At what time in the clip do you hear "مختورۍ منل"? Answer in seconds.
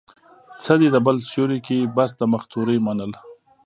2.33-3.11